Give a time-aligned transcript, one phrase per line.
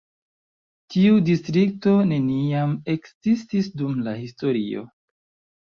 [0.93, 4.87] Tiu distrikto neniam ekzistis dum la historio.